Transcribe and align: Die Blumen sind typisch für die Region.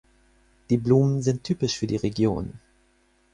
Die 0.71 0.77
Blumen 0.77 1.21
sind 1.21 1.43
typisch 1.43 1.77
für 1.77 1.85
die 1.85 1.97
Region. 1.97 2.53